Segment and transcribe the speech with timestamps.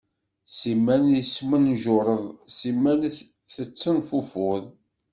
[0.57, 2.23] Simmal tesmunjuṛeḍ,
[2.57, 2.99] simmal
[3.53, 4.65] tettenfufud.